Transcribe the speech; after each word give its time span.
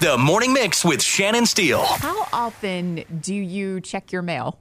The 0.00 0.16
Morning 0.16 0.52
Mix 0.52 0.84
with 0.84 1.02
Shannon 1.02 1.44
Steele. 1.44 1.84
How 1.84 2.28
often 2.32 3.02
do 3.20 3.34
you 3.34 3.80
check 3.80 4.12
your 4.12 4.22
mail? 4.22 4.60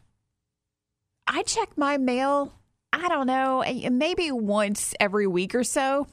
I 1.27 1.43
check 1.43 1.77
my 1.77 1.97
mail, 1.97 2.51
I 2.91 3.07
don't 3.07 3.27
know, 3.27 3.61
eh, 3.61 3.87
maybe 3.89 4.31
once 4.31 4.95
every 4.99 5.27
week 5.27 5.53
or 5.53 5.63
so. 5.63 6.07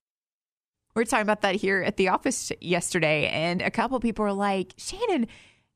We 0.94 1.00
are 1.00 1.06
talking 1.06 1.22
about 1.22 1.40
that 1.40 1.54
here 1.54 1.82
at 1.82 1.96
the 1.96 2.08
office 2.08 2.52
yesterday, 2.60 3.28
and 3.28 3.62
a 3.62 3.70
couple 3.70 3.98
people 3.98 4.26
are 4.26 4.32
like, 4.34 4.74
Shannon, 4.76 5.26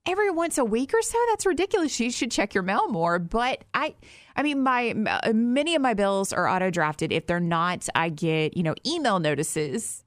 every 0.07 0.31
once 0.31 0.59
a 0.59 0.65
week 0.67 0.93
or 0.93 1.01
so, 1.01 1.17
that's 1.31 1.47
ridiculous. 1.47 1.99
You 1.99 2.11
should 2.11 2.31
check 2.31 2.53
your 2.53 2.63
mail 2.63 2.89
more. 2.89 3.19
But 3.19 3.65
I, 3.73 3.95
I 4.37 4.43
mean, 4.43 4.63
my 4.63 4.93
many 5.33 5.75
of 5.75 5.81
my 5.81 5.95
bills 5.95 6.35
are 6.35 6.47
auto 6.47 6.69
drafted. 6.71 7.13
If 7.13 7.27
they're 7.27 7.41
not, 7.41 7.89
I 7.95 8.11
get 8.11 8.59
you 8.59 8.63
know 8.63 8.75
email 8.87 9.21
notices, 9.21 10.05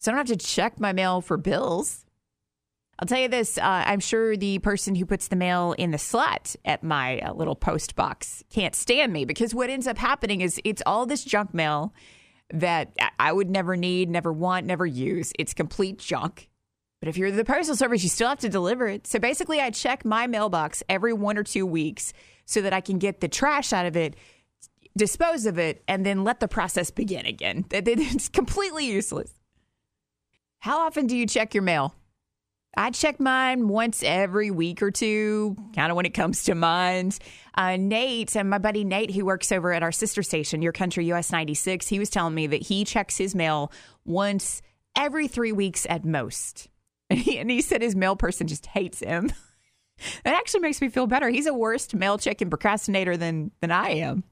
so 0.00 0.10
I 0.10 0.16
don't 0.16 0.26
have 0.28 0.36
to 0.36 0.44
check 0.44 0.80
my 0.80 0.92
mail 0.92 1.20
for 1.20 1.36
bills. 1.36 2.05
I'll 2.98 3.06
tell 3.06 3.18
you 3.18 3.28
this 3.28 3.58
uh, 3.58 3.62
I'm 3.86 4.00
sure 4.00 4.36
the 4.36 4.58
person 4.60 4.94
who 4.94 5.04
puts 5.04 5.28
the 5.28 5.36
mail 5.36 5.74
in 5.76 5.90
the 5.90 5.98
slot 5.98 6.56
at 6.64 6.82
my 6.82 7.18
uh, 7.20 7.34
little 7.34 7.54
post 7.54 7.94
box 7.94 8.42
can't 8.50 8.74
stand 8.74 9.12
me 9.12 9.24
because 9.24 9.54
what 9.54 9.68
ends 9.68 9.86
up 9.86 9.98
happening 9.98 10.40
is 10.40 10.60
it's 10.64 10.82
all 10.86 11.04
this 11.04 11.24
junk 11.24 11.52
mail 11.52 11.92
that 12.52 12.96
I 13.18 13.32
would 13.32 13.50
never 13.50 13.76
need, 13.76 14.08
never 14.08 14.32
want, 14.32 14.66
never 14.66 14.86
use. 14.86 15.32
It's 15.38 15.52
complete 15.52 15.98
junk. 15.98 16.48
But 17.00 17.08
if 17.08 17.16
you're 17.16 17.30
the 17.30 17.44
postal 17.44 17.76
service, 17.76 18.02
you 18.02 18.08
still 18.08 18.28
have 18.28 18.38
to 18.38 18.48
deliver 18.48 18.86
it. 18.86 19.06
So 19.06 19.18
basically, 19.18 19.60
I 19.60 19.70
check 19.70 20.04
my 20.04 20.26
mailbox 20.26 20.82
every 20.88 21.12
one 21.12 21.36
or 21.36 21.42
two 21.42 21.66
weeks 21.66 22.12
so 22.46 22.62
that 22.62 22.72
I 22.72 22.80
can 22.80 22.98
get 22.98 23.20
the 23.20 23.28
trash 23.28 23.72
out 23.72 23.86
of 23.86 23.96
it, 23.96 24.16
dispose 24.96 25.44
of 25.46 25.58
it, 25.58 25.82
and 25.86 26.06
then 26.06 26.24
let 26.24 26.40
the 26.40 26.48
process 26.48 26.90
begin 26.90 27.26
again. 27.26 27.64
It's 27.72 28.28
completely 28.28 28.86
useless. 28.86 29.34
How 30.60 30.80
often 30.80 31.06
do 31.06 31.16
you 31.16 31.26
check 31.26 31.52
your 31.52 31.62
mail? 31.62 31.94
I 32.78 32.90
check 32.90 33.18
mine 33.18 33.68
once 33.68 34.02
every 34.02 34.50
week 34.50 34.82
or 34.82 34.90
two, 34.90 35.56
kind 35.74 35.90
of 35.90 35.96
when 35.96 36.04
it 36.04 36.12
comes 36.12 36.44
to 36.44 36.54
mines. 36.54 37.18
Uh, 37.56 37.76
Nate 37.76 38.36
and 38.36 38.50
my 38.50 38.58
buddy 38.58 38.84
Nate, 38.84 39.12
who 39.12 39.24
works 39.24 39.50
over 39.50 39.72
at 39.72 39.82
our 39.82 39.92
sister 39.92 40.22
station, 40.22 40.60
Your 40.60 40.72
Country 40.72 41.10
US 41.12 41.32
96, 41.32 41.88
he 41.88 41.98
was 41.98 42.10
telling 42.10 42.34
me 42.34 42.46
that 42.48 42.62
he 42.62 42.84
checks 42.84 43.16
his 43.16 43.34
mail 43.34 43.72
once 44.04 44.60
every 44.94 45.26
three 45.26 45.52
weeks 45.52 45.86
at 45.88 46.04
most. 46.04 46.68
And 47.08 47.18
he, 47.20 47.38
and 47.38 47.50
he 47.50 47.62
said 47.62 47.80
his 47.80 47.96
mail 47.96 48.14
person 48.14 48.46
just 48.46 48.66
hates 48.66 49.00
him. 49.00 49.32
that 50.24 50.34
actually 50.34 50.60
makes 50.60 50.82
me 50.82 50.90
feel 50.90 51.06
better. 51.06 51.30
He's 51.30 51.46
a 51.46 51.54
worse 51.54 51.94
mail 51.94 52.18
checking 52.18 52.50
procrastinator 52.50 53.16
than, 53.16 53.52
than 53.62 53.70
I 53.70 53.90
am. 53.90 54.22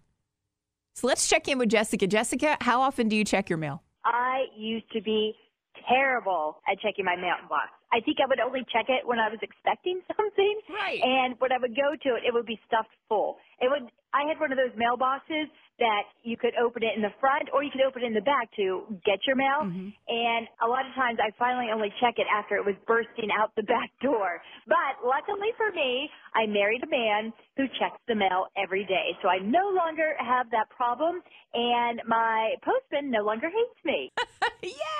So 0.97 1.06
let's 1.06 1.29
check 1.29 1.48
in 1.48 1.56
with 1.56 1.70
Jessica. 1.70 2.06
Jessica, 2.06 2.58
how 2.61 2.83
often 2.83 3.08
do 3.08 3.17
you 3.17 3.25
check 3.25 3.48
your 3.48 3.58
mail? 3.58 3.83
I 4.05 4.45
used 4.55 4.92
to 4.92 5.01
be 5.01 5.34
terrible 5.89 6.58
at 6.70 6.79
checking 6.81 7.05
my 7.05 7.17
mailbox. 7.17 7.70
I 7.95 8.03
think 8.03 8.19
I 8.19 8.27
would 8.27 8.42
only 8.42 8.67
check 8.75 8.91
it 8.91 9.06
when 9.06 9.23
I 9.23 9.31
was 9.31 9.39
expecting 9.39 10.03
something. 10.11 10.56
Right. 10.67 10.98
And 10.98 11.39
when 11.39 11.55
I 11.55 11.59
would 11.62 11.78
go 11.78 11.95
to 11.95 12.09
it, 12.19 12.27
it 12.27 12.34
would 12.34 12.47
be 12.47 12.59
stuffed 12.67 12.91
full. 13.09 13.39
It 13.62 13.70
would. 13.70 13.86
I 14.11 14.27
had 14.27 14.39
one 14.39 14.51
of 14.51 14.59
those 14.59 14.75
mailboxes 14.78 15.51
that 15.78 16.06
you 16.23 16.36
could 16.36 16.55
open 16.55 16.83
it 16.84 16.95
in 16.95 17.03
the 17.03 17.11
front 17.19 17.51
or 17.53 17.64
you 17.64 17.70
could 17.70 17.83
open 17.83 18.03
it 18.03 18.06
in 18.06 18.14
the 18.14 18.23
back 18.23 18.47
to 18.55 18.86
get 19.05 19.19
your 19.27 19.34
mail. 19.34 19.67
Mm-hmm. 19.67 19.91
And 19.91 20.47
a 20.62 20.69
lot 20.70 20.86
of 20.86 20.95
times 20.95 21.19
I 21.19 21.34
finally 21.36 21.67
only 21.75 21.91
check 21.98 22.14
it 22.19 22.27
after 22.31 22.55
it 22.55 22.64
was 22.64 22.78
bursting 22.86 23.31
out 23.34 23.51
the 23.56 23.62
back 23.75 23.91
door. 24.01 24.39
But 24.69 25.03
luckily 25.03 25.51
for 25.56 25.75
me, 25.75 26.08
I 26.34 26.47
married 26.47 26.83
a 26.86 26.91
man 26.91 27.33
who 27.56 27.67
checks 27.79 27.98
the 28.06 28.14
mail 28.14 28.47
every 28.55 28.86
day. 28.86 29.19
So 29.23 29.29
I 29.29 29.39
no 29.42 29.75
longer 29.75 30.14
have 30.19 30.47
that 30.51 30.70
problem 30.70 31.23
and 31.53 32.01
my 32.06 32.55
postman 32.62 33.11
no 33.11 33.25
longer 33.25 33.51
hates 33.51 33.81
me. 33.84 34.12
Yay! 34.62 34.94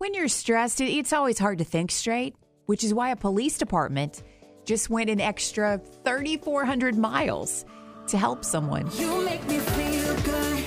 When 0.00 0.14
you're 0.14 0.28
stressed, 0.28 0.80
it's 0.80 1.12
always 1.12 1.38
hard 1.38 1.58
to 1.58 1.64
think 1.64 1.90
straight, 1.90 2.34
which 2.64 2.84
is 2.84 2.94
why 2.94 3.10
a 3.10 3.16
police 3.16 3.58
department 3.58 4.22
just 4.64 4.88
went 4.88 5.10
an 5.10 5.20
extra 5.20 5.78
3,400 6.04 6.96
miles 6.96 7.66
to 8.06 8.16
help 8.16 8.42
someone. 8.42 8.88
You 8.94 9.22
make 9.22 9.46
me 9.46 9.58
feel 9.58 10.16
good. 10.22 10.64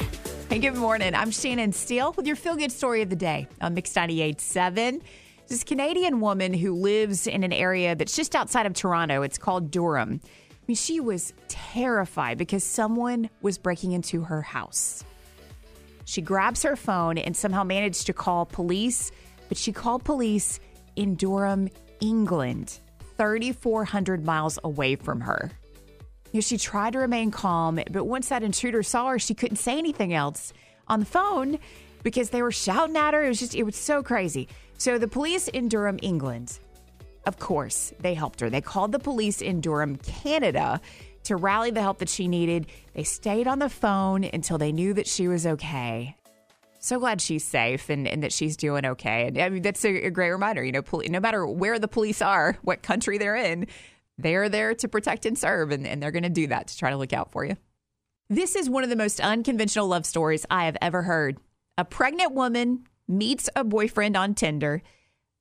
Hey, 0.49 0.59
good 0.59 0.75
morning. 0.75 1.15
I'm 1.15 1.31
Shannon 1.31 1.71
Steele 1.71 2.13
with 2.15 2.27
your 2.27 2.35
feel 2.35 2.55
good 2.55 2.71
story 2.71 3.01
of 3.01 3.09
the 3.09 3.15
day 3.15 3.47
on 3.59 3.73
Mix 3.73 3.91
98.7. 3.93 5.01
This 5.47 5.63
Canadian 5.63 6.21
woman 6.21 6.53
who 6.53 6.75
lives 6.75 7.25
in 7.25 7.43
an 7.43 7.51
area 7.51 7.95
that's 7.95 8.15
just 8.15 8.35
outside 8.35 8.67
of 8.67 8.75
Toronto. 8.75 9.23
It's 9.23 9.39
called 9.39 9.71
Durham. 9.71 10.21
I 10.23 10.55
mean, 10.67 10.75
she 10.75 10.99
was 10.99 11.33
terrified 11.47 12.37
because 12.37 12.63
someone 12.63 13.31
was 13.41 13.57
breaking 13.57 13.93
into 13.93 14.25
her 14.25 14.43
house. 14.43 15.03
She 16.05 16.21
grabs 16.21 16.63
her 16.63 16.75
phone 16.75 17.17
and 17.17 17.35
somehow 17.35 17.63
managed 17.63 18.05
to 18.07 18.13
call 18.13 18.45
police 18.45 19.11
but 19.53 19.57
she 19.59 19.71
called 19.71 20.03
police 20.03 20.59
in 20.95 21.13
Durham, 21.13 21.69
England, 21.99 22.79
3,400 23.17 24.25
miles 24.25 24.57
away 24.63 24.95
from 24.95 25.21
her. 25.21 25.51
You 26.31 26.37
know, 26.37 26.41
she 26.41 26.57
tried 26.57 26.93
to 26.93 26.99
remain 26.99 27.29
calm, 27.29 27.79
but 27.91 28.05
once 28.05 28.29
that 28.29 28.41
intruder 28.41 28.81
saw 28.81 29.09
her, 29.09 29.19
she 29.19 29.35
couldn't 29.35 29.57
say 29.57 29.77
anything 29.77 30.11
else 30.11 30.53
on 30.87 30.99
the 30.99 31.05
phone 31.05 31.59
because 32.01 32.31
they 32.31 32.41
were 32.41 32.51
shouting 32.51 32.97
at 32.97 33.13
her. 33.13 33.23
It 33.23 33.27
was 33.27 33.39
just, 33.39 33.53
it 33.53 33.61
was 33.61 33.75
so 33.75 34.01
crazy. 34.01 34.47
So 34.79 34.97
the 34.97 35.07
police 35.07 35.47
in 35.49 35.69
Durham, 35.69 35.99
England, 36.01 36.57
of 37.27 37.37
course, 37.37 37.93
they 37.99 38.15
helped 38.15 38.39
her. 38.39 38.49
They 38.49 38.61
called 38.61 38.91
the 38.91 38.97
police 38.97 39.41
in 39.41 39.61
Durham, 39.61 39.97
Canada 39.97 40.81
to 41.23 41.35
rally 41.35 41.71
the 41.71 41.81
help 41.81 41.99
that 41.99 42.09
she 42.09 42.27
needed. 42.27 42.67
They 42.93 43.03
stayed 43.03 43.47
on 43.47 43.59
the 43.59 43.69
phone 43.69 44.23
until 44.23 44.57
they 44.57 44.71
knew 44.71 44.93
that 44.93 45.07
she 45.07 45.27
was 45.27 45.45
okay 45.45 46.15
so 46.83 46.99
glad 46.99 47.21
she's 47.21 47.45
safe 47.45 47.89
and, 47.89 48.07
and 48.07 48.23
that 48.23 48.33
she's 48.33 48.57
doing 48.57 48.85
okay. 48.85 49.27
And 49.27 49.37
I 49.37 49.49
mean, 49.49 49.61
that's 49.61 49.83
a, 49.85 50.07
a 50.07 50.09
great 50.09 50.31
reminder. 50.31 50.63
You 50.63 50.73
know, 50.73 50.83
no 50.91 51.19
matter 51.19 51.47
where 51.47 51.79
the 51.79 51.87
police 51.87 52.21
are, 52.21 52.57
what 52.61 52.83
country 52.83 53.17
they're 53.17 53.35
in, 53.35 53.67
they're 54.17 54.49
there 54.49 54.75
to 54.75 54.87
protect 54.87 55.25
and 55.25 55.37
serve, 55.37 55.71
and, 55.71 55.87
and 55.87 56.03
they're 56.03 56.11
going 56.11 56.23
to 56.23 56.29
do 56.29 56.47
that 56.47 56.67
to 56.67 56.77
try 56.77 56.89
to 56.89 56.97
look 56.97 57.13
out 57.13 57.31
for 57.31 57.45
you. 57.45 57.55
This 58.29 58.55
is 58.55 58.69
one 58.69 58.83
of 58.83 58.89
the 58.89 58.95
most 58.95 59.19
unconventional 59.19 59.87
love 59.87 60.05
stories 60.05 60.45
I 60.49 60.65
have 60.65 60.77
ever 60.81 61.03
heard. 61.03 61.37
A 61.77 61.85
pregnant 61.85 62.33
woman 62.33 62.85
meets 63.07 63.49
a 63.55 63.63
boyfriend 63.63 64.15
on 64.17 64.35
Tinder. 64.35 64.81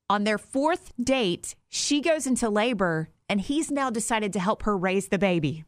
On 0.08 0.24
their 0.24 0.38
fourth 0.38 0.92
date, 1.02 1.54
she 1.68 2.00
goes 2.00 2.26
into 2.26 2.48
labor, 2.48 3.08
and 3.28 3.40
he's 3.40 3.70
now 3.70 3.90
decided 3.90 4.32
to 4.34 4.40
help 4.40 4.62
her 4.62 4.76
raise 4.76 5.08
the 5.08 5.18
baby. 5.18 5.64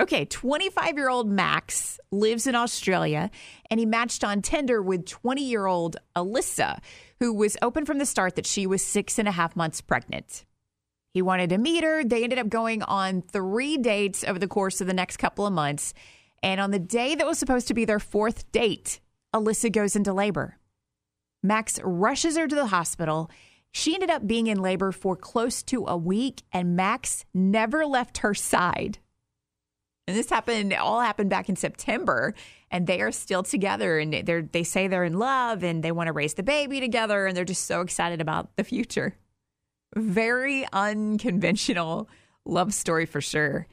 Okay, 0.00 0.24
25 0.24 0.96
year 0.96 1.08
old 1.08 1.28
Max 1.28 1.98
lives 2.12 2.46
in 2.46 2.54
Australia 2.54 3.30
and 3.68 3.80
he 3.80 3.86
matched 3.86 4.22
on 4.22 4.42
Tinder 4.42 4.80
with 4.80 5.06
20 5.06 5.42
year 5.42 5.66
old 5.66 5.96
Alyssa, 6.14 6.78
who 7.18 7.32
was 7.34 7.56
open 7.62 7.84
from 7.84 7.98
the 7.98 8.06
start 8.06 8.36
that 8.36 8.46
she 8.46 8.66
was 8.66 8.84
six 8.84 9.18
and 9.18 9.26
a 9.26 9.32
half 9.32 9.56
months 9.56 9.80
pregnant. 9.80 10.44
He 11.14 11.22
wanted 11.22 11.50
to 11.50 11.58
meet 11.58 11.82
her. 11.82 12.04
They 12.04 12.22
ended 12.22 12.38
up 12.38 12.48
going 12.48 12.82
on 12.84 13.22
three 13.22 13.76
dates 13.76 14.22
over 14.22 14.38
the 14.38 14.46
course 14.46 14.80
of 14.80 14.86
the 14.86 14.94
next 14.94 15.16
couple 15.16 15.46
of 15.46 15.52
months. 15.52 15.94
And 16.44 16.60
on 16.60 16.70
the 16.70 16.78
day 16.78 17.16
that 17.16 17.26
was 17.26 17.38
supposed 17.38 17.66
to 17.68 17.74
be 17.74 17.84
their 17.84 17.98
fourth 17.98 18.52
date, 18.52 19.00
Alyssa 19.34 19.72
goes 19.72 19.96
into 19.96 20.12
labor. 20.12 20.58
Max 21.42 21.80
rushes 21.82 22.36
her 22.36 22.46
to 22.46 22.54
the 22.54 22.66
hospital. 22.66 23.30
She 23.72 23.94
ended 23.94 24.10
up 24.10 24.28
being 24.28 24.46
in 24.46 24.62
labor 24.62 24.92
for 24.92 25.16
close 25.16 25.62
to 25.64 25.86
a 25.86 25.96
week, 25.96 26.42
and 26.52 26.76
Max 26.76 27.24
never 27.34 27.84
left 27.84 28.18
her 28.18 28.34
side. 28.34 28.98
And 30.08 30.16
this 30.16 30.30
happened 30.30 30.72
all 30.72 31.02
happened 31.02 31.28
back 31.28 31.50
in 31.50 31.56
September 31.56 32.34
and 32.70 32.86
they 32.86 33.02
are 33.02 33.12
still 33.12 33.42
together 33.42 33.98
and 33.98 34.10
they 34.10 34.40
they 34.40 34.64
say 34.64 34.88
they're 34.88 35.04
in 35.04 35.18
love 35.18 35.62
and 35.62 35.84
they 35.84 35.92
want 35.92 36.06
to 36.06 36.14
raise 36.14 36.32
the 36.32 36.42
baby 36.42 36.80
together 36.80 37.26
and 37.26 37.36
they're 37.36 37.44
just 37.44 37.66
so 37.66 37.82
excited 37.82 38.22
about 38.22 38.56
the 38.56 38.64
future. 38.64 39.16
Very 39.94 40.66
unconventional 40.72 42.08
love 42.46 42.72
story 42.72 43.04
for 43.04 43.20
sure. 43.20 43.66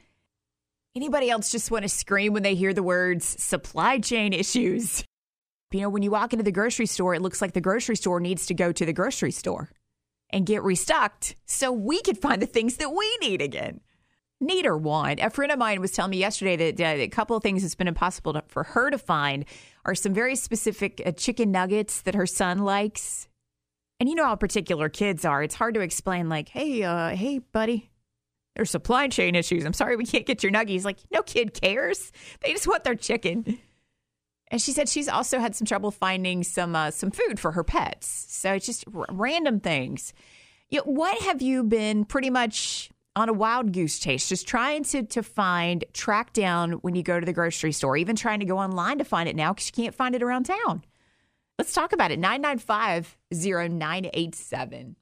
Anybody 0.94 1.30
else 1.30 1.50
just 1.50 1.70
want 1.70 1.84
to 1.84 1.88
scream 1.88 2.34
when 2.34 2.42
they 2.42 2.54
hear 2.54 2.74
the 2.74 2.82
words 2.82 3.24
supply 3.42 3.98
chain 3.98 4.34
issues? 4.34 5.04
You 5.72 5.80
know, 5.80 5.88
when 5.88 6.02
you 6.02 6.10
walk 6.10 6.34
into 6.34 6.44
the 6.44 6.52
grocery 6.52 6.86
store, 6.86 7.14
it 7.14 7.22
looks 7.22 7.40
like 7.40 7.54
the 7.54 7.62
grocery 7.62 7.96
store 7.96 8.20
needs 8.20 8.44
to 8.46 8.54
go 8.54 8.72
to 8.72 8.84
the 8.84 8.92
grocery 8.92 9.32
store 9.32 9.70
and 10.28 10.44
get 10.44 10.62
restocked 10.62 11.34
so 11.46 11.72
we 11.72 12.02
could 12.02 12.18
find 12.18 12.42
the 12.42 12.46
things 12.46 12.76
that 12.76 12.90
we 12.90 13.16
need 13.22 13.40
again 13.40 13.80
or 14.40 14.76
want. 14.76 15.20
A 15.20 15.30
friend 15.30 15.52
of 15.52 15.58
mine 15.58 15.80
was 15.80 15.92
telling 15.92 16.10
me 16.10 16.18
yesterday 16.18 16.70
that 16.70 16.80
uh, 16.80 17.00
a 17.00 17.08
couple 17.08 17.36
of 17.36 17.42
things 17.42 17.62
that's 17.62 17.74
been 17.74 17.88
impossible 17.88 18.34
to, 18.34 18.42
for 18.48 18.64
her 18.64 18.90
to 18.90 18.98
find 18.98 19.44
are 19.84 19.94
some 19.94 20.12
very 20.12 20.36
specific 20.36 21.00
uh, 21.04 21.12
chicken 21.12 21.50
nuggets 21.50 22.02
that 22.02 22.14
her 22.14 22.26
son 22.26 22.58
likes. 22.58 23.28
And 23.98 24.08
you 24.08 24.14
know 24.14 24.26
how 24.26 24.36
particular 24.36 24.88
kids 24.88 25.24
are. 25.24 25.42
It's 25.42 25.54
hard 25.54 25.74
to 25.74 25.80
explain, 25.80 26.28
like, 26.28 26.50
hey, 26.50 26.82
uh, 26.82 27.16
hey, 27.16 27.38
buddy, 27.38 27.90
there's 28.54 28.70
supply 28.70 29.08
chain 29.08 29.34
issues. 29.34 29.64
I'm 29.64 29.72
sorry 29.72 29.96
we 29.96 30.04
can't 30.04 30.26
get 30.26 30.42
your 30.42 30.52
nuggies. 30.52 30.84
Like, 30.84 30.98
no 31.10 31.22
kid 31.22 31.54
cares. 31.54 32.12
They 32.40 32.52
just 32.52 32.66
want 32.66 32.84
their 32.84 32.94
chicken. 32.94 33.58
And 34.48 34.60
she 34.60 34.72
said 34.72 34.88
she's 34.88 35.08
also 35.08 35.38
had 35.38 35.56
some 35.56 35.66
trouble 35.66 35.90
finding 35.90 36.42
some 36.44 36.76
uh, 36.76 36.90
some 36.90 37.10
food 37.10 37.40
for 37.40 37.52
her 37.52 37.64
pets. 37.64 38.26
So 38.28 38.52
it's 38.52 38.66
just 38.66 38.84
r- 38.94 39.06
random 39.10 39.60
things. 39.60 40.12
You 40.68 40.78
know, 40.78 40.92
what 40.92 41.20
have 41.22 41.42
you 41.42 41.64
been 41.64 42.04
pretty 42.04 42.30
much 42.30 42.90
on 43.16 43.30
a 43.30 43.32
wild 43.32 43.72
goose 43.72 43.98
chase, 43.98 44.28
just 44.28 44.46
trying 44.46 44.84
to 44.84 45.02
to 45.02 45.22
find, 45.22 45.84
track 45.92 46.32
down 46.32 46.72
when 46.72 46.94
you 46.94 47.02
go 47.02 47.18
to 47.18 47.26
the 47.26 47.32
grocery 47.32 47.72
store, 47.72 47.96
even 47.96 48.14
trying 48.14 48.40
to 48.40 48.46
go 48.46 48.58
online 48.58 48.98
to 48.98 49.04
find 49.04 49.28
it 49.28 49.34
now 49.34 49.52
because 49.52 49.66
you 49.66 49.82
can't 49.82 49.94
find 49.94 50.14
it 50.14 50.22
around 50.22 50.44
town. 50.44 50.84
Let's 51.58 51.72
talk 51.72 51.92
about 51.92 52.10
it. 52.10 52.18
995 52.18 53.16
0987. 53.32 54.96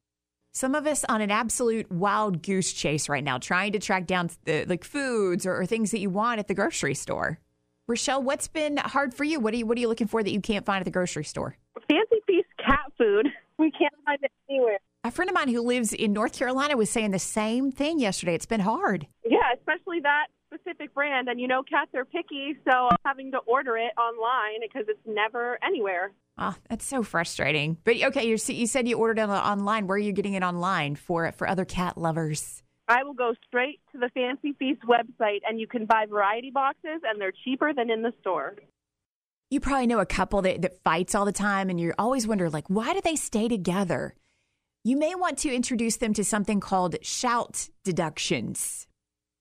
Some 0.53 0.77
of 0.77 0.87
us 0.87 1.05
on 1.09 1.21
an 1.21 1.33
absolute 1.33 1.91
wild 1.91 2.41
goose 2.43 2.73
chase 2.73 3.09
right 3.09 3.25
now, 3.25 3.39
trying 3.39 3.73
to 3.73 3.81
track 3.81 4.07
down 4.07 4.31
the, 4.45 4.65
like 4.67 4.85
foods 4.85 5.45
or, 5.45 5.57
or 5.57 5.67
things 5.67 5.91
that 5.91 5.99
you 5.99 6.11
want 6.11 6.39
at 6.39 6.47
the 6.47 6.55
grocery 6.55 6.95
store. 6.95 7.41
Rochelle, 7.89 8.23
what's 8.23 8.47
been 8.47 8.77
hard 8.77 9.13
for 9.13 9.25
you? 9.25 9.41
What 9.41 9.53
are 9.53 9.57
you 9.57 9.67
What 9.67 9.77
are 9.77 9.81
you 9.81 9.89
looking 9.89 10.07
for 10.07 10.23
that 10.23 10.31
you 10.31 10.41
can't 10.41 10.65
find 10.65 10.81
at 10.81 10.85
the 10.85 10.93
grocery 10.93 11.25
store? 11.25 11.57
Fancy 11.91 12.23
Feast 12.27 12.49
cat 12.65 12.93
food. 12.97 13.27
We 13.59 13.73
can't 13.73 13.93
find 14.05 14.19
it 14.23 14.31
anywhere. 14.49 14.79
A 15.07 15.11
friend 15.11 15.29
of 15.29 15.35
mine 15.35 15.49
who 15.49 15.61
lives 15.61 15.93
in 15.93 16.15
North 16.15 16.33
Carolina 16.33 16.79
was 16.79 16.89
saying 16.89 17.11
the 17.11 17.19
same 17.19 17.71
thing 17.71 17.99
yesterday. 17.99 18.35
It's 18.35 18.47
been 18.47 18.61
hard. 18.61 19.07
Yeah, 19.23 19.53
especially 19.55 20.01
that 20.01 20.29
specific 20.47 20.95
brand. 20.95 21.29
And 21.29 21.39
you 21.39 21.47
know, 21.47 21.63
cats 21.63 21.91
are 21.95 22.07
picky, 22.07 22.57
so 22.65 22.89
I'm 22.91 22.97
having 23.05 23.31
to 23.33 23.39
order 23.39 23.77
it 23.77 23.93
online 23.99 24.61
because 24.63 24.87
it's 24.89 25.07
never 25.07 25.59
anywhere. 25.63 26.13
Oh, 26.39 26.55
that's 26.71 26.87
so 26.87 27.03
frustrating. 27.03 27.77
But 27.85 28.03
okay, 28.03 28.25
you 28.25 28.39
you 28.47 28.67
said 28.67 28.89
you 28.89 28.97
ordered 28.97 29.19
it 29.19 29.29
online. 29.29 29.87
Where 29.87 29.97
are 29.97 29.99
you 29.99 30.13
getting 30.13 30.33
it 30.33 30.43
online 30.43 30.97
for 30.97 31.31
for 31.33 31.47
other 31.47 31.67
cat 31.67 31.99
lovers? 31.99 32.63
I 32.89 33.03
will 33.03 33.13
go 33.13 33.35
straight 33.47 33.81
to 33.93 33.99
the 33.99 34.09
Fancy 34.15 34.55
Feast 34.59 34.81
website, 34.89 35.41
and 35.47 35.61
you 35.61 35.67
can 35.67 35.85
buy 35.85 36.07
variety 36.09 36.51
boxes, 36.51 37.03
and 37.05 37.21
they're 37.21 37.33
cheaper 37.45 37.75
than 37.75 37.91
in 37.91 38.01
the 38.01 38.15
store. 38.23 38.57
You 39.51 39.61
probably 39.61 39.87
know 39.87 40.01
a 40.01 40.07
couple 40.07 40.41
that, 40.43 40.63
that 40.63 40.83
fights 40.83 41.15
all 41.15 41.27
the 41.27 41.33
time, 41.33 41.69
and 41.69 41.79
you 41.79 41.93
always 41.99 42.27
wonder, 42.27 42.49
like, 42.49 42.69
why 42.69 42.95
do 42.95 43.03
they 43.03 43.17
stay 43.17 43.49
together? 43.49 44.15
You 44.87 44.99
may 44.99 45.15
want 45.15 45.39
to 45.39 45.51
introduce 45.51 45.97
them 45.97 46.13
to 46.13 46.23
something 46.23 46.61
called 46.61 46.97
shout 47.01 47.71
deductions. 47.85 48.87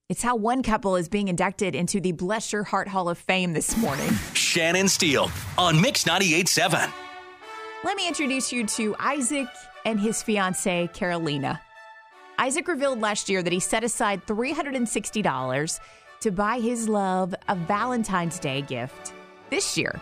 It's 0.07 0.23
how 0.23 0.37
one 0.37 0.63
couple 0.63 0.95
is 0.95 1.09
being 1.09 1.27
inducted 1.27 1.75
into 1.75 1.99
the 1.99 2.13
Bless 2.13 2.53
Your 2.53 2.63
Heart 2.63 2.87
Hall 2.87 3.09
of 3.09 3.17
Fame 3.17 3.51
this 3.51 3.75
morning. 3.75 4.09
Shannon 4.33 4.87
Steele 4.87 5.29
on 5.57 5.81
Mix 5.81 6.05
98.7. 6.05 6.89
Let 7.83 7.97
me 7.97 8.07
introduce 8.07 8.53
you 8.53 8.65
to 8.67 8.95
Isaac 8.99 9.47
and 9.83 9.99
his 9.99 10.23
fiancee, 10.23 10.87
Carolina. 10.93 11.59
Isaac 12.39 12.69
revealed 12.69 13.01
last 13.01 13.27
year 13.27 13.43
that 13.43 13.51
he 13.51 13.59
set 13.59 13.83
aside 13.83 14.25
$360 14.25 15.79
to 16.21 16.31
buy 16.31 16.61
his 16.61 16.87
love 16.87 17.35
a 17.49 17.55
Valentine's 17.55 18.39
Day 18.39 18.61
gift 18.61 19.11
this 19.49 19.77
year. 19.77 19.99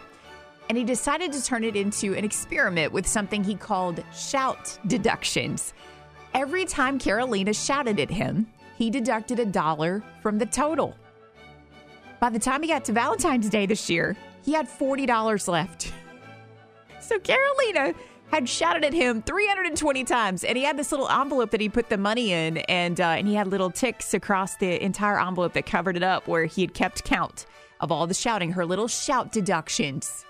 And 0.72 0.78
he 0.78 0.86
decided 0.86 1.34
to 1.34 1.44
turn 1.44 1.66
it 1.66 1.76
into 1.76 2.14
an 2.14 2.24
experiment 2.24 2.94
with 2.94 3.06
something 3.06 3.44
he 3.44 3.56
called 3.56 4.02
shout 4.16 4.80
deductions. 4.88 5.74
Every 6.34 6.64
time 6.64 6.98
Carolina 6.98 7.54
shouted 7.54 8.00
at 8.00 8.10
him, 8.10 8.48
he 8.78 8.90
deducted 8.90 9.40
a 9.40 9.46
dollar 9.46 10.02
from 10.22 10.38
the 10.38 10.46
total. 10.46 10.96
By 12.22 12.30
the 12.30 12.40
time 12.40 12.62
he 12.62 12.70
got 12.70 12.86
to 12.86 12.94
Valentine's 12.94 13.50
Day 13.50 13.66
this 13.66 13.90
year, 13.90 14.16
he 14.46 14.54
had 14.54 14.70
$40 14.70 15.50
left. 15.50 15.92
So 17.02 17.20
Carolina 17.20 17.94
had 18.32 18.48
shouted 18.48 18.86
at 18.86 18.94
him 18.94 19.24
320 19.24 20.06
times, 20.06 20.46
and 20.46 20.58
he 20.58 20.64
had 20.64 20.78
this 20.78 20.92
little 20.92 21.10
envelope 21.10 21.52
that 21.52 21.60
he 21.60 21.68
put 21.68 21.90
the 21.90 21.98
money 21.98 22.32
in, 22.32 22.60
and 22.70 23.02
uh, 23.02 23.16
and 23.18 23.28
he 23.28 23.34
had 23.34 23.48
little 23.48 23.72
ticks 23.72 24.14
across 24.14 24.56
the 24.56 24.82
entire 24.82 25.20
envelope 25.20 25.52
that 25.54 25.66
covered 25.66 25.98
it 25.98 26.04
up, 26.04 26.30
where 26.30 26.46
he 26.46 26.62
had 26.62 26.74
kept 26.74 27.04
count 27.04 27.46
of 27.82 27.92
all 27.92 28.08
the 28.08 28.14
shouting, 28.14 28.54
her 28.54 28.66
little 28.66 28.88
shout 28.88 29.34
deductions. 29.34 30.26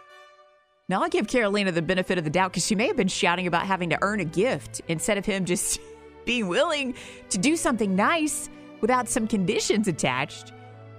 Now 0.92 1.04
I'll 1.04 1.10
give 1.10 1.26
Carolina 1.26 1.72
the 1.72 1.82
benefit 1.82 2.18
of 2.18 2.26
the 2.26 2.30
doubt 2.30 2.52
because 2.52 2.68
she 2.68 2.76
may 2.76 2.88
have 2.88 2.98
been 2.98 3.08
shouting 3.08 3.48
about 3.48 3.66
having 3.66 3.92
to 3.92 3.98
earn 4.02 4.20
a 4.20 4.26
gift 4.26 4.82
instead 4.90 5.18
of 5.18 5.26
him 5.26 5.46
just 5.46 5.80
being 6.26 6.50
willing 6.50 6.96
to 7.30 7.38
do 7.38 7.56
something 7.56 7.96
nice 7.96 8.50
without 8.82 9.08
some 9.08 9.26
conditions 9.26 9.88
attached. 9.88 10.52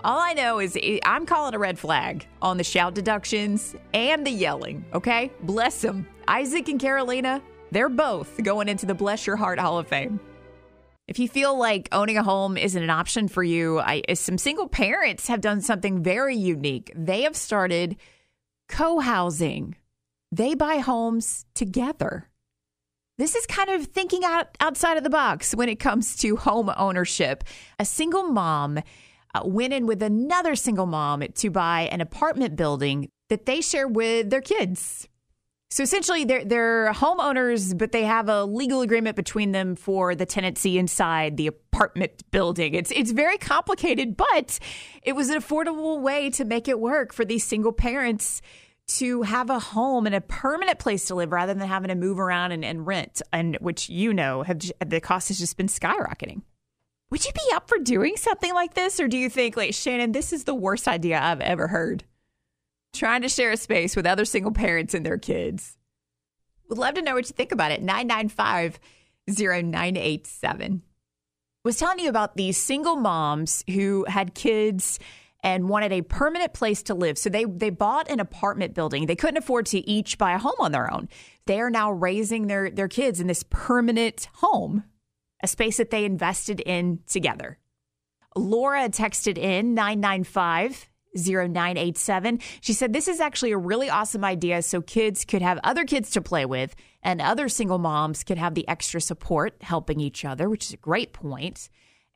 All 0.03 0.19
I 0.19 0.33
know 0.33 0.61
is 0.61 0.79
I'm 1.05 1.27
calling 1.27 1.55
a 1.55 1.59
red 1.59 1.79
flag 1.79 2.27
on 2.41 2.57
the 2.57 2.65
shout 2.65 2.95
deductions 2.95 3.77
and 3.93 4.27
the 4.27 4.31
yelling, 4.31 4.83
okay? 4.95 5.31
Bless 5.43 5.83
them. 5.83 6.09
Isaac 6.27 6.71
and 6.71 6.81
Carolina, 6.81 7.43
they're 7.71 7.91
both 7.91 8.43
going 8.43 8.71
into 8.71 8.87
the 8.87 8.95
Bless 8.95 9.27
Your 9.27 9.37
Heart 9.37 9.59
Hall 9.59 9.79
of 9.79 9.89
Fame. 9.89 10.19
If 11.07 11.19
you 11.19 11.29
feel 11.29 11.59
like 11.59 11.91
owning 11.93 12.17
a 12.17 12.23
home 12.23 12.57
isn't 12.57 12.83
an 12.83 12.89
option 12.89 13.29
for 13.29 13.43
you, 13.43 13.79
I, 13.79 14.01
uh, 14.09 14.15
some 14.15 14.39
single 14.39 14.69
parents 14.69 15.29
have 15.29 15.43
done 15.43 15.61
something 15.61 16.03
very 16.03 16.39
unique. 16.39 16.91
They 16.97 17.25
have 17.25 17.37
started 17.37 17.97
co 18.69 18.99
housing, 18.99 19.77
they 20.33 20.55
buy 20.55 20.79
homes 20.79 21.45
together. 21.55 22.31
This 23.19 23.37
is 23.37 23.47
kind 23.47 23.69
of 23.69 23.87
thinking 23.87 24.25
out 24.25 24.49
outside 24.59 24.97
of 24.97 25.05
the 25.05 25.11
box 25.11 25.55
when 25.55 25.69
it 25.69 25.79
comes 25.79 26.17
to 26.17 26.37
home 26.37 26.73
ownership. 26.77 27.45
A 27.79 27.85
single 27.85 28.25
mom 28.25 28.79
uh, 29.35 29.43
went 29.45 29.75
in 29.75 29.87
with 29.87 30.03
another 30.03 30.57
single 30.57 30.87
mom 30.87 31.23
to 31.35 31.51
buy 31.51 31.83
an 31.93 32.01
apartment 32.01 32.57
building 32.57 33.11
that 33.29 33.47
they 33.47 33.61
share 33.61 33.87
with 33.87 34.31
their 34.31 34.41
kids. 34.41 35.07
So 35.71 35.83
essentially, 35.83 36.25
they're, 36.25 36.45
they're 36.45 36.93
homeowners, 36.93 37.77
but 37.77 37.93
they 37.93 38.05
have 38.05 38.29
a 38.29 38.45
legal 38.45 38.83
agreement 38.83 39.17
between 39.17 39.53
them 39.53 39.75
for 39.75 40.15
the 40.15 40.27
tenancy 40.27 40.79
inside 40.79 41.37
the 41.37 41.47
apartment 41.47 42.31
building. 42.31 42.75
It's 42.75 42.91
it's 42.91 43.11
very 43.11 43.39
complicated, 43.39 44.17
but 44.17 44.59
it 45.03 45.15
was 45.15 45.31
an 45.31 45.41
affordable 45.41 46.01
way 46.01 46.29
to 46.31 46.45
make 46.45 46.69
it 46.69 46.79
work 46.79 47.15
for 47.15 47.25
these 47.25 47.45
single 47.45 47.73
parents 47.73 48.43
to 48.89 49.23
have 49.23 49.49
a 49.49 49.59
home 49.59 50.07
and 50.07 50.15
a 50.15 50.21
permanent 50.21 50.79
place 50.79 51.07
to 51.07 51.15
live 51.15 51.33
rather 51.33 51.55
than 51.55 51.67
having 51.67 51.89
to 51.89 51.95
move 51.95 52.19
around 52.19 52.53
and, 52.53 52.65
and 52.65 52.87
rent, 52.87 53.23
and 53.33 53.57
which 53.61 53.89
you 53.89 54.13
know 54.13 54.43
have 54.43 54.61
the 54.85 55.01
cost 55.01 55.29
has 55.29 55.39
just 55.39 55.57
been 55.57 55.67
skyrocketing. 55.67 56.43
Would 57.11 57.25
you 57.25 57.33
be 57.33 57.55
up 57.55 57.69
for 57.69 57.79
doing 57.79 58.17
something 58.17 58.55
like 58.55 58.75
this? 58.75 58.99
Or 58.99 59.07
do 59.07 59.19
you 59.19 59.29
think, 59.29 59.57
like, 59.57 59.75
Shannon, 59.75 60.13
this 60.13 60.33
is 60.33 60.45
the 60.45 60.55
worst 60.55 60.89
idea 60.89 61.21
I've 61.21 61.43
ever 61.43 61.69
heard? 61.69 62.05
Trying 62.95 63.21
to 63.23 63.29
share 63.29 63.51
a 63.51 63.57
space 63.57 63.95
with 63.95 64.07
other 64.07 64.25
single 64.25 64.53
parents 64.53 64.95
and 64.95 65.05
their 65.05 65.19
kids. 65.19 65.77
Would 66.69 66.79
love 66.79 66.95
to 66.95 67.03
know 67.03 67.15
what 67.15 67.29
you 67.29 67.35
think 67.35 67.53
about 67.53 67.71
it. 67.71 67.83
995 67.83 68.81
0987. 69.29 70.83
Was 71.65 71.77
telling 71.77 71.99
you 71.99 72.09
about 72.09 72.37
these 72.37 72.57
single 72.57 72.97
moms 72.97 73.63
who 73.71 74.05
had 74.09 74.35
kids 74.35 74.99
and 75.43 75.69
wanted 75.69 75.93
a 75.93 76.03
permanent 76.03 76.53
place 76.53 76.83
to 76.85 76.95
live. 76.95 77.19
So 77.19 77.31
they 77.31 77.45
they 77.45 77.71
bought 77.71 78.11
an 78.11 78.21
apartment 78.21 78.75
building. 78.75 79.07
They 79.07 79.17
couldn't 79.17 79.39
afford 79.39 79.67
to 79.67 79.89
each 79.89 80.19
buy 80.19 80.33
a 80.33 80.39
home 80.39 80.57
on 80.61 80.73
their 80.73 80.93
own. 80.93 81.09
They 81.47 81.61
are 81.61 81.71
now 81.71 81.93
raising 81.93 82.47
their 82.47 82.71
their 82.71 82.89
kids 82.89 83.21
in 83.21 83.27
this 83.27 83.45
permanent 83.51 84.29
home 84.35 84.85
a 85.43 85.49
space 85.49 85.79
that 85.79 85.91
they 85.91 86.05
invested 86.05 86.61
in 86.61 87.01
together. 87.09 87.59
Laura 88.37 88.89
texted 88.89 89.37
in 89.37 89.75
995 89.75 90.89
0987. 91.15 92.41
She 92.61 92.73
said, 92.73 92.93
This 92.93 93.09
is 93.09 93.21
actually 93.21 93.53
a 93.53 93.59
really 93.59 93.91
awesome 93.91 94.25
idea 94.25 94.63
so 94.63 94.81
kids 94.81 95.25
could 95.25 95.43
have 95.43 95.59
other 95.63 95.85
kids 95.85 96.11
to 96.13 96.23
play 96.23 96.47
with 96.47 96.75
and 97.03 97.21
other 97.21 97.49
single 97.49 97.79
moms 97.79 98.25
could 98.25 98.39
have 98.39 98.55
the 98.55 98.67
extra 98.69 99.01
support 99.01 99.57
helping 99.61 100.01
each 100.01 100.25
other, 100.25 100.49
which 100.49 100.65
is 100.65 100.73
a 100.73 100.79
great 100.79 101.13
point. 101.13 101.69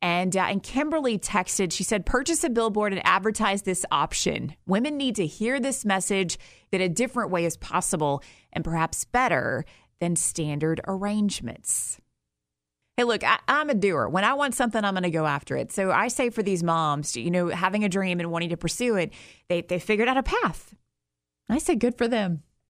And, 0.03 0.37
uh, 0.37 0.41
and 0.41 0.62
Kimberly 0.62 1.19
texted, 1.19 1.73
she 1.73 1.83
said, 1.83 2.07
purchase 2.07 2.45
a 2.45 2.50
billboard 2.50 2.93
and 2.93 3.03
advertise 3.05 3.62
this 3.62 3.85
option. 3.91 4.55
Women 4.67 4.97
need 4.97 5.17
to 5.17 5.26
hear 5.26 5.59
this 5.59 5.85
message 5.85 6.38
that 6.71 6.81
a 6.81 6.88
different 6.88 7.31
way 7.31 7.45
is 7.45 7.57
possible 7.57 8.23
and 8.53 8.62
perhaps 8.62 9.05
better 9.05 9.65
than 10.00 10.15
standard 10.17 10.81
arrangements. 10.87 11.99
Hey, 12.97 13.05
look, 13.05 13.25
I, 13.25 13.38
am 13.49 13.69
a 13.69 13.75
doer. 13.75 14.09
When 14.09 14.25
I 14.25 14.35
want 14.35 14.55
something, 14.55 14.83
I'm 14.83 14.95
going 14.95 15.03
to 15.03 15.11
go 15.11 15.26
after 15.26 15.55
it. 15.57 15.71
So 15.71 15.91
I 15.91 16.09
say 16.09 16.31
for 16.31 16.43
these 16.43 16.62
moms, 16.62 17.15
you 17.17 17.31
know, 17.31 17.49
having 17.49 17.85
a 17.85 17.91
dream 17.91 18.21
and 18.21 18.31
wanting 18.31 18.50
to 18.50 18.57
pursue 18.57 18.97
it, 18.97 19.12
they, 19.49 19.61
they 19.61 19.79
figured 19.79 20.09
out 20.09 20.17
a 20.17 20.23
path. 20.23 20.75
I 21.49 21.59
say 21.59 21.75
good 21.75 21.97
for 21.99 22.09
them. 22.09 22.43